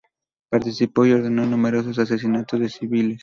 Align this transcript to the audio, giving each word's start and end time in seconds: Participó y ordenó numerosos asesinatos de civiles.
Participó 0.49 1.05
y 1.05 1.11
ordenó 1.11 1.45
numerosos 1.45 1.99
asesinatos 1.99 2.59
de 2.59 2.69
civiles. 2.69 3.19